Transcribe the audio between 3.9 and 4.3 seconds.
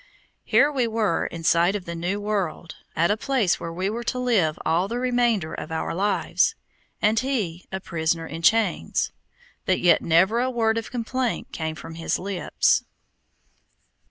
to